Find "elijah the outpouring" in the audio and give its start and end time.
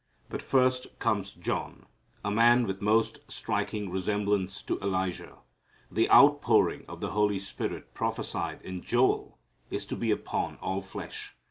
4.79-6.85